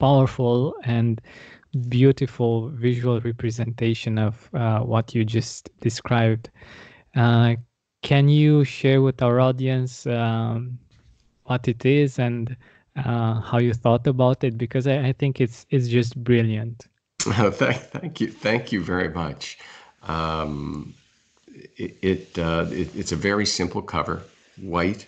[0.00, 1.20] powerful and
[1.88, 6.50] beautiful visual representation of uh, what you just described.
[7.14, 7.56] Uh,
[8.02, 10.78] can you share with our audience um,
[11.44, 12.56] what it is and
[12.96, 14.58] uh, how you thought about it?
[14.58, 16.86] Because I, I think it's it's just brilliant.
[17.20, 19.58] thank, thank you, thank you very much.
[20.06, 20.94] Um,
[21.76, 24.22] it, it, uh, it, it's a very simple cover,
[24.60, 25.06] white,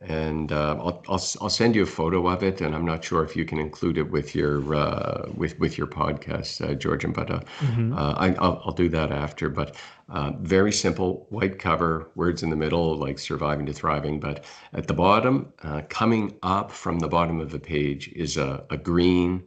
[0.00, 3.24] and uh, I'll, I'll I'll send you a photo of it, and I'm not sure
[3.24, 7.30] if you can include it with your uh, with with your podcast, uh, Georgian, but
[7.30, 7.94] uh, mm-hmm.
[7.94, 9.48] Uh, I, will I'll do that after.
[9.48, 9.76] But
[10.10, 14.20] uh, very simple, white cover, words in the middle, like surviving to thriving.
[14.20, 15.52] But at the bottom,
[15.88, 19.44] coming up from the bottom of the page, is a, a green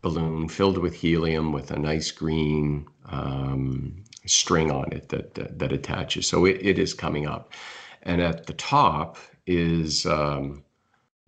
[0.00, 5.72] balloon filled with helium with a nice green um, string on it that, that, that
[5.72, 6.26] attaches.
[6.26, 7.52] So it, it is coming up.
[8.02, 10.62] And at the top is um,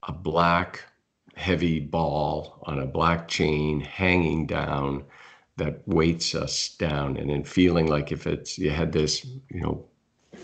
[0.05, 0.85] a black
[1.37, 5.05] heavy ball on a black chain hanging down
[5.57, 9.85] that weights us down and then feeling like if it's you had this you know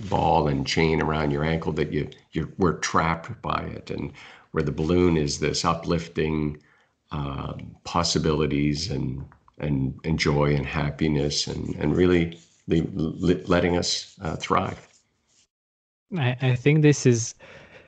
[0.08, 4.12] ball and chain around your ankle that you you were trapped by it and
[4.52, 6.60] where the balloon is this uplifting
[7.12, 9.24] uh, possibilities and
[9.60, 14.88] and, and joy and happiness and, and really letting us uh, thrive.
[16.16, 17.34] I, I think this is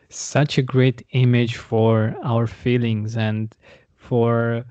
[0.08, 3.54] such a great image for our feelings and
[3.96, 4.64] for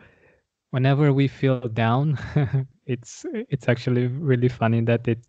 [0.69, 2.17] whenever we feel down
[2.85, 5.19] it's it's actually really funny that it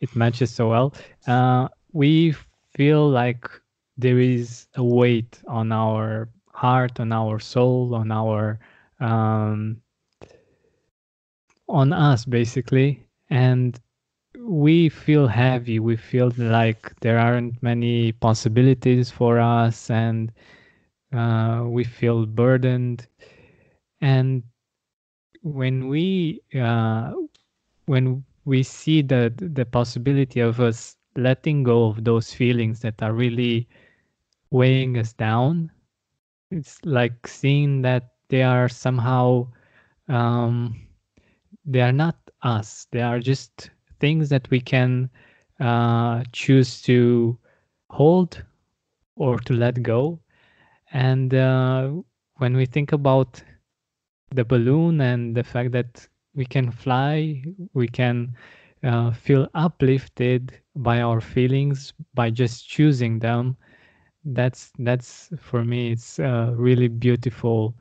[0.00, 0.94] it matches so well
[1.26, 2.34] uh, we
[2.76, 3.48] feel like
[3.96, 8.58] there is a weight on our heart on our soul on our
[9.00, 9.76] um,
[11.68, 13.06] on us basically.
[13.30, 13.78] And
[14.38, 15.78] we feel heavy.
[15.80, 20.32] We feel like there aren't many possibilities for us and
[21.12, 23.06] uh, we feel burdened.
[24.00, 24.42] And
[25.42, 27.12] when we uh,
[27.86, 33.12] when we see the the possibility of us letting go of those feelings that are
[33.12, 33.68] really
[34.50, 35.70] weighing us down
[36.50, 39.46] it's like seeing that they are somehow
[40.08, 40.85] um,
[41.66, 42.86] they are not us.
[42.92, 45.10] They are just things that we can
[45.60, 47.38] uh, choose to
[47.90, 48.42] hold
[49.16, 50.20] or to let go.
[50.92, 51.90] And uh,
[52.38, 53.42] when we think about
[54.30, 57.42] the balloon and the fact that we can fly
[57.74, 58.34] we can
[58.84, 63.56] uh, feel uplifted by our feelings by just choosing them
[64.24, 67.74] that's that's for me it's a really beautiful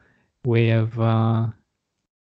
[0.46, 1.48] way of uh,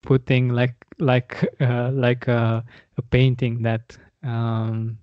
[0.06, 2.64] putting like like uh, like a,
[2.96, 4.98] a, painting that um,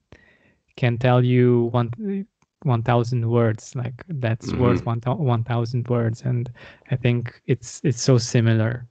[0.75, 2.25] can tell you one
[2.63, 4.61] one thousand words like that's mm-hmm.
[4.61, 6.51] worth one one thousand words and
[6.89, 8.87] I think it's it's so similar.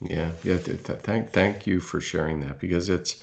[0.00, 0.58] Yeah, yeah.
[0.58, 3.22] Th- th- thank thank you for sharing that because it's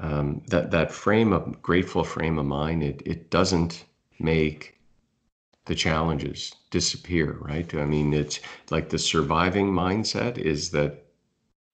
[0.00, 2.82] um, that that frame of grateful frame of mind.
[2.82, 3.84] It it doesn't
[4.18, 4.74] make
[5.66, 7.72] the challenges disappear, right?
[7.74, 11.03] I mean, it's like the surviving mindset is that,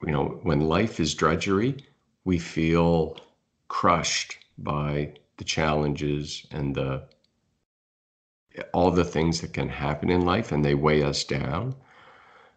[0.04, 1.76] you know, when life is drudgery,
[2.24, 3.18] we feel
[3.68, 7.08] crushed by the challenges and the
[8.74, 11.74] all the things that can happen in life and they weigh us down.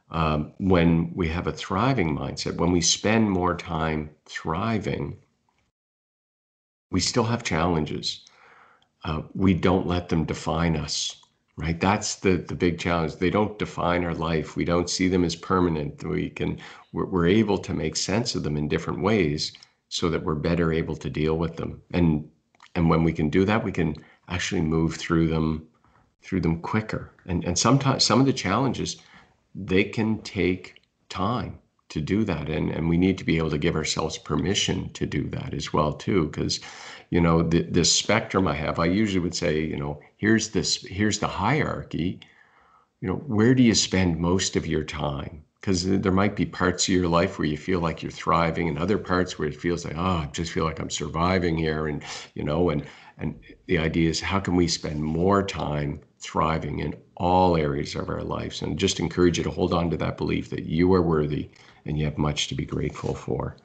[0.10, 5.18] Um, when we have a thriving mindset, when we spend more time thriving,
[6.92, 8.26] we still have challenges.
[9.04, 11.23] Uh, we don't let them define us
[11.58, 11.80] right?
[11.80, 13.16] That's the the big challenge.
[13.18, 14.56] They don't define our life.
[14.56, 16.04] We don't see them as permanent.
[16.04, 16.60] We can
[16.92, 19.54] we're, we're able to make sense of them in different ways
[19.90, 21.82] so that we're better able to deal with them.
[21.92, 22.30] And
[22.76, 23.96] and when we can do that we can
[24.30, 25.68] actually move through them
[26.22, 27.12] through them quicker.
[27.26, 28.98] And and sometimes some of the challenges
[29.56, 31.60] they can take time
[31.90, 32.50] to do that.
[32.50, 35.72] And and we need to be able to give ourselves permission to do that as
[35.72, 36.60] well too because
[37.14, 40.82] you know the, this spectrum i have i usually would say you know here's this
[40.84, 42.20] here's the hierarchy.
[43.02, 45.44] You know where do you spend most of your time?
[45.60, 48.80] Because there might be parts of your life where you feel like you're thriving and
[48.80, 52.02] other parts where it feels like oh i just feel like i'm surviving here and
[52.34, 52.84] you know and
[53.20, 58.10] and the idea is how can we spend more time thriving in all areas of
[58.10, 58.64] our lives?
[58.64, 61.50] And just encourage you to hold on to that belief that you are worthy
[61.86, 63.56] and you have much to be grateful for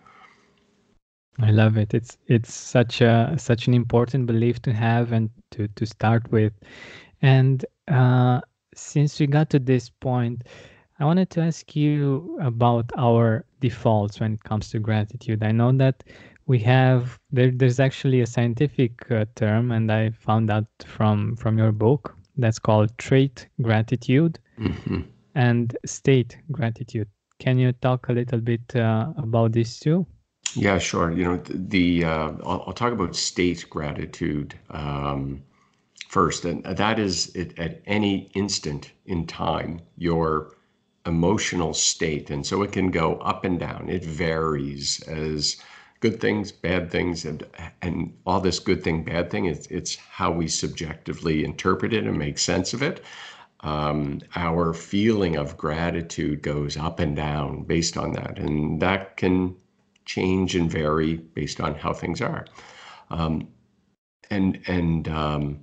[1.40, 1.94] I love it.
[1.94, 6.52] It's it's such a such an important belief to have and to to start with.
[7.22, 8.40] And uh,
[8.74, 10.42] since we got to this point,
[10.98, 15.42] I wanted to ask you about our defaults when it comes to gratitude.
[15.42, 16.02] I know that
[16.46, 21.56] we have there, there's actually a scientific uh, term, and I found out from from
[21.56, 25.02] your book that's called trait gratitude mm-hmm.
[25.34, 27.08] and state gratitude.
[27.38, 30.04] Can you talk a little bit uh, about these two?
[30.54, 31.10] Yeah, sure.
[31.12, 35.42] You know, the uh, I'll, I'll, talk about state gratitude um,
[36.08, 40.56] first, and that is it, at any instant in time your
[41.06, 43.88] emotional state, and so it can go up and down.
[43.88, 45.56] It varies as
[46.00, 47.44] good things, bad things, and
[47.82, 49.46] and all this good thing, bad thing.
[49.46, 53.02] It's it's how we subjectively interpret it and make sense of it.
[53.60, 59.56] Um, our feeling of gratitude goes up and down based on that, and that can
[60.08, 62.46] change and vary based on how things are.
[63.10, 63.48] Um,
[64.30, 65.60] and and um,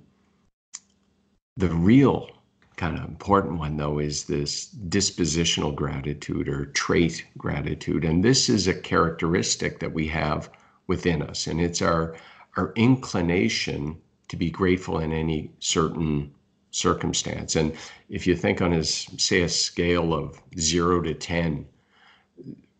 [1.56, 2.30] the real
[2.76, 8.68] kind of important one though is this dispositional gratitude or trait gratitude and this is
[8.68, 10.50] a characteristic that we have
[10.86, 12.14] within us and it's our
[12.58, 13.96] our inclination
[14.28, 16.30] to be grateful in any certain
[16.70, 17.72] circumstance and
[18.10, 21.66] if you think on a say a scale of 0 to 10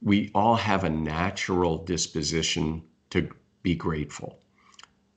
[0.07, 3.29] we all have a natural disposition to
[3.63, 4.39] be grateful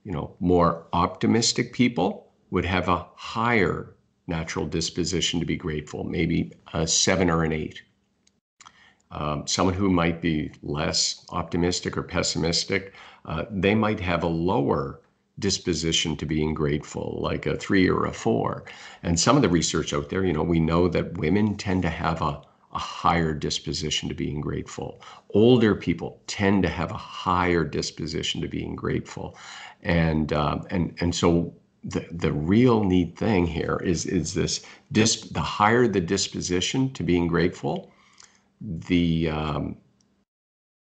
[0.03, 2.09] you know more optimistic people
[2.51, 3.95] would have a higher
[4.29, 7.81] natural disposition to be grateful, maybe a seven or an eight.
[9.11, 12.93] Um, someone who might be less optimistic or pessimistic,
[13.25, 15.01] uh, they might have a lower
[15.39, 18.65] disposition to being grateful, like a three or a four.
[19.01, 21.89] And some of the research out there, you know, we know that women tend to
[21.89, 22.41] have a,
[22.73, 25.01] a higher disposition to being grateful.
[25.33, 29.37] Older people tend to have a higher disposition to being grateful.
[29.83, 31.53] And, um, and, and so
[31.83, 37.03] the, the real neat thing here is is this dis, the higher the disposition to
[37.03, 37.91] being grateful
[38.61, 39.77] the um,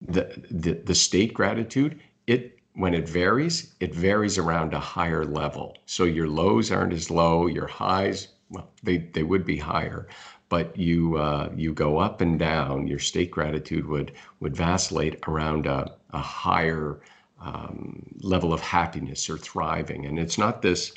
[0.02, 5.78] the, the the state gratitude it when it varies it varies around a higher level
[5.86, 10.08] so your lows aren't as low your highs well they, they would be higher
[10.50, 15.66] but you uh, you go up and down your state gratitude would would vacillate around
[15.66, 17.00] a, a higher
[17.42, 20.06] um, level of happiness or thriving.
[20.06, 20.94] And it's not this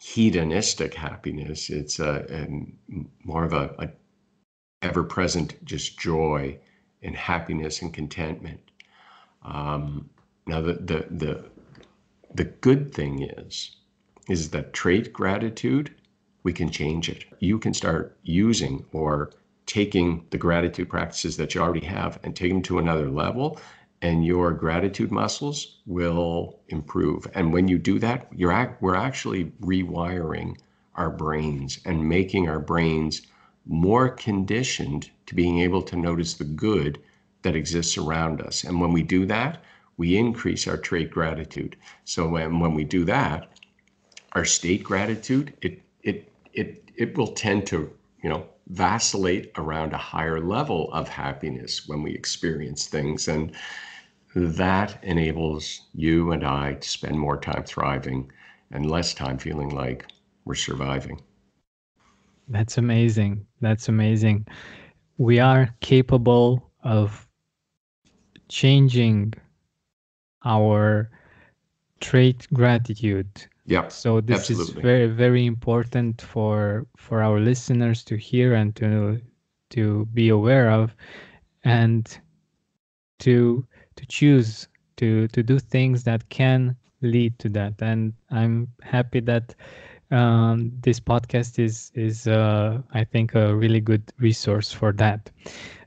[0.00, 2.66] hedonistic happiness, it's a, a
[3.24, 3.88] more of a, a
[4.82, 6.58] ever present just joy
[7.02, 8.60] and happiness and contentment.
[9.44, 10.10] Um,
[10.46, 11.44] now, the, the, the,
[12.34, 13.76] the good thing is,
[14.28, 15.94] is that trait gratitude,
[16.42, 17.24] we can change it.
[17.38, 19.30] You can start using or
[19.66, 23.60] taking the gratitude practices that you already have and take them to another level
[24.02, 27.26] and your gratitude muscles will improve.
[27.34, 30.56] And when you do that, you're act, we're actually rewiring
[30.96, 33.22] our brains and making our brains
[33.64, 36.98] more conditioned to being able to notice the good
[37.42, 38.64] that exists around us.
[38.64, 39.62] And when we do that,
[39.96, 41.76] we increase our trait gratitude.
[42.04, 43.48] So when, when we do that,
[44.32, 47.90] our state gratitude, it it it it will tend to,
[48.22, 53.28] you know, vacillate around a higher level of happiness when we experience things.
[53.28, 53.52] And
[54.34, 58.30] that enables you and I to spend more time thriving
[58.70, 60.06] and less time feeling like
[60.44, 61.20] we're surviving.
[62.48, 63.46] That's amazing.
[63.60, 64.46] That's amazing.
[65.18, 67.28] We are capable of
[68.48, 69.34] changing
[70.44, 71.10] our
[72.00, 73.46] trait gratitude.
[73.64, 73.88] Yeah.
[73.88, 74.74] So this absolutely.
[74.74, 79.20] is very very important for for our listeners to hear and to
[79.70, 80.94] to be aware of
[81.64, 82.18] and
[83.20, 89.20] to to choose to to do things that can lead to that and i'm happy
[89.20, 89.54] that
[90.10, 95.30] um, this podcast is is uh, i think a really good resource for that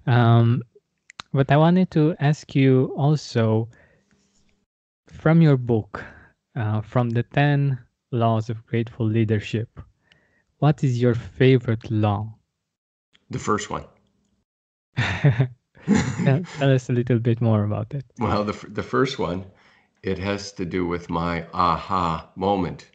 [0.07, 0.63] um,
[1.33, 3.67] but i wanted to ask you also
[5.07, 6.03] from your book
[6.55, 7.77] uh, from the 10
[8.11, 9.79] laws of grateful leadership
[10.59, 12.33] what is your favorite law
[13.29, 13.83] the first one
[15.85, 18.05] tell, us a little bit more about it.
[18.19, 19.45] Well, the, the first one,
[20.03, 22.89] it has to do with my aha moment.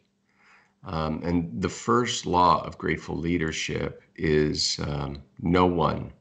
[0.83, 6.11] Um, and the first law of grateful leadership is um, no one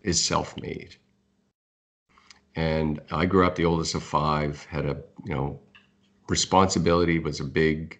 [0.00, 0.96] is self-made.
[2.56, 5.60] And I grew up the oldest of five, had a, you know,
[6.28, 7.98] responsibility was a big,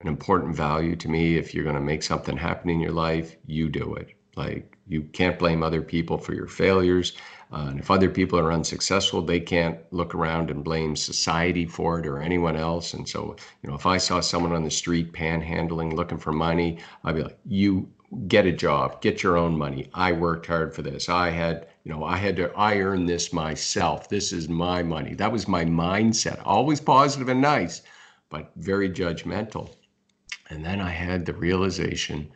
[0.00, 1.36] an important value to me.
[1.36, 4.14] If you're going to make something happen in your life, you do it.
[4.36, 7.14] Like you can't blame other people for your failures.
[7.50, 11.98] Uh, and if other people are unsuccessful, they can't look around and blame society for
[11.98, 12.92] it or anyone else.
[12.94, 16.78] And so, you know, if I saw someone on the street panhandling, looking for money,
[17.04, 17.88] I'd be like, you
[18.26, 19.90] get a job, get your own money.
[19.92, 21.08] I worked hard for this.
[21.08, 24.08] I had, you know, I had to, I earned this myself.
[24.08, 25.14] This is my money.
[25.14, 27.82] That was my mindset, always positive and nice,
[28.30, 29.70] but very judgmental.
[30.50, 32.30] And then I had the realization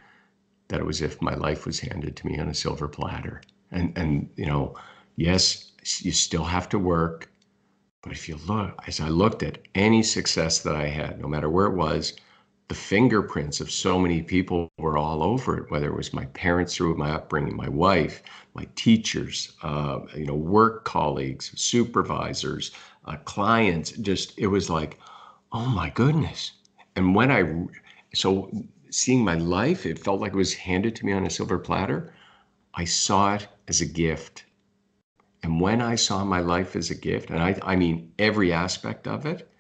[0.69, 3.41] that it was if my life was handed to me on a silver platter.
[3.71, 4.75] And, and, you know,
[5.17, 7.31] yes, you still have to work.
[8.03, 11.49] But if you look, as I looked at any success that I had, no matter
[11.49, 12.15] where it was,
[12.69, 16.75] the fingerprints of so many people were all over it, whether it was my parents
[16.75, 18.23] through my upbringing, my wife,
[18.55, 22.71] my teachers, uh, you know, work colleagues, supervisors,
[23.05, 23.93] uh, clients.
[23.93, 24.99] Just, it was like,
[25.53, 26.53] oh my goodness.
[26.97, 27.67] And when I,
[28.15, 28.51] so
[28.91, 32.15] seeing my life, it felt like it was handed to me on a silver platter.
[32.75, 34.45] I saw it as a gift.
[35.43, 39.09] And when I saw my life as a gift, and I, I mean every aspect
[39.09, 39.52] of it,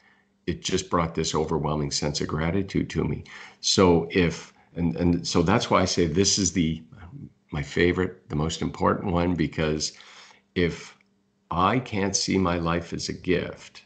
[0.46, 3.24] it just brought this overwhelming sense of gratitude to me.
[3.60, 6.82] So if and and so that's why I say this is the
[7.52, 9.92] my favorite, the most important one because
[10.54, 10.96] if
[11.50, 13.84] I can't see my life as a gift,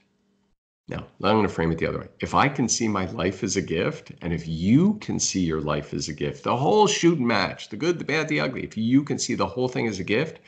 [0.89, 2.09] now I'm going to frame it the other way.
[2.21, 5.61] If I can see my life as a gift, and if you can see your
[5.61, 8.77] life as a gift, the whole shoot match, the good, the bad, the ugly, if
[8.77, 10.39] you can see the whole thing as a gift,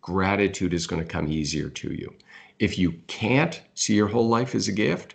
[0.00, 2.14] gratitude is going to come easier to you.
[2.58, 5.14] If you can't see your whole life as a gift,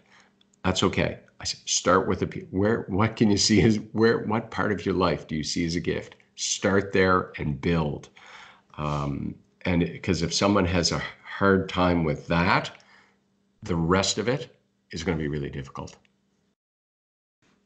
[0.64, 1.20] that's okay.
[1.40, 4.86] I said, start with a where what can you see as where what part of
[4.86, 6.16] your life do you see as a gift?
[6.36, 8.10] Start there and build.
[8.78, 9.36] Um,
[9.66, 12.72] and because if someone has a hard time with that,
[13.64, 14.56] the rest of it
[14.92, 15.96] is going to be really difficult.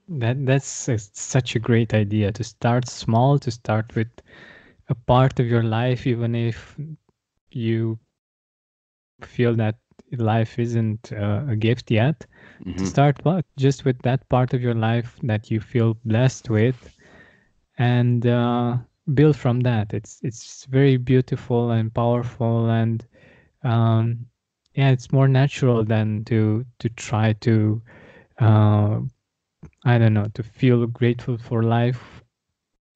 [0.10, 4.10] That that's a, such a great idea to start small, to start with
[4.90, 6.78] a part of your life, even if
[7.52, 7.98] you
[9.22, 9.76] feel that
[10.18, 12.26] life isn't uh, a gift yet
[12.66, 12.78] mm-hmm.
[12.78, 13.46] to start what?
[13.58, 16.96] Just with that part of your life that you feel blessed with
[17.78, 18.78] and uh,
[19.14, 19.94] build from that.
[19.94, 23.06] It's it's very beautiful and powerful and
[23.64, 24.26] um,
[24.76, 27.82] yeah it's more natural than to to try to
[28.40, 29.00] uh,
[29.86, 32.24] i don't know to feel grateful for life.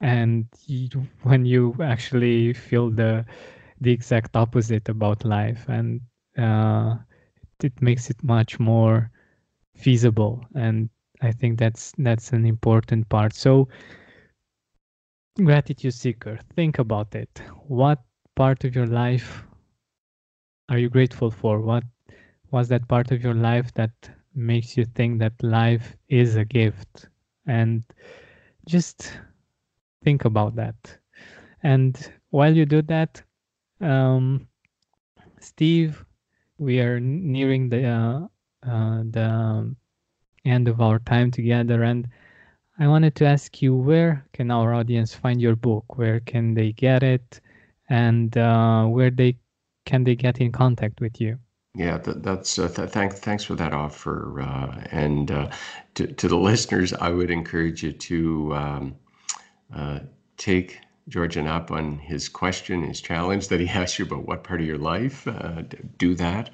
[0.01, 0.89] And you,
[1.23, 3.25] when you actually feel the
[3.81, 6.01] the exact opposite about life and
[6.37, 6.97] uh,
[7.63, 9.11] it makes it much more
[9.75, 10.89] feasible and
[11.21, 13.33] i think that's that's an important part.
[13.33, 13.69] So
[15.43, 17.41] gratitude seeker think about it.
[17.67, 18.03] What
[18.35, 19.45] part of your life
[20.69, 21.61] are you grateful for?
[21.61, 21.83] What
[22.51, 27.09] was that part of your life that makes you think that life is a gift?
[27.47, 27.83] And
[28.67, 29.19] just
[30.03, 30.97] think about that.
[31.63, 33.23] And while you do that
[33.81, 34.47] um,
[35.39, 36.05] steve
[36.57, 38.27] we are nearing the uh,
[38.65, 39.75] the
[40.45, 42.07] end of our time together, and
[42.77, 45.97] I wanted to ask you where can our audience find your book?
[45.97, 47.39] Where can they get it,
[47.89, 49.37] and uh, where they
[49.85, 51.37] can they get in contact with you?
[51.75, 53.19] Yeah, that, that's uh, th- thanks.
[53.19, 55.49] Thanks for that offer, uh, and uh,
[55.95, 58.95] to to the listeners, I would encourage you to um,
[59.73, 59.99] uh,
[60.37, 64.61] take Georgian up on his question, his challenge that he asked you about what part
[64.61, 65.27] of your life.
[65.27, 65.63] Uh,
[65.97, 66.49] do that,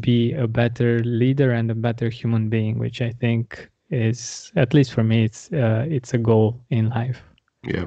[0.00, 4.92] be a better leader and a better human being, which I think is at least
[4.92, 7.22] for me it's uh, it's a goal in life.
[7.62, 7.86] Yeah,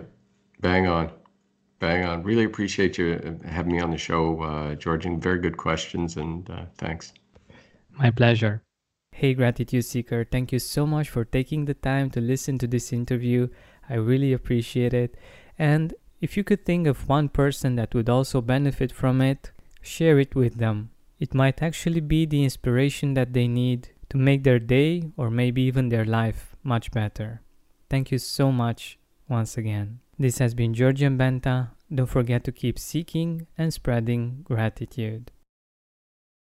[0.62, 1.12] bang on,
[1.80, 2.24] bang on.
[2.24, 5.20] Really appreciate you uh, having me on the show, uh, Georgian.
[5.20, 7.14] Very good questions, and uh, thanks.
[7.98, 8.62] My pleasure.
[9.20, 12.94] Hey, Gratitude Seeker, thank you so much for taking the time to listen to this
[12.94, 13.48] interview.
[13.90, 15.16] I really appreciate it.
[15.58, 19.50] And if you could think of one person that would also benefit from it,
[19.82, 20.92] share it with them.
[21.18, 25.64] It might actually be the inspiration that they need to make their day or maybe
[25.64, 27.42] even their life much better.
[27.90, 30.00] Thank you so much once again.
[30.20, 31.70] This has been Georgian Benta.
[31.92, 35.32] Don't forget to keep seeking and spreading gratitude.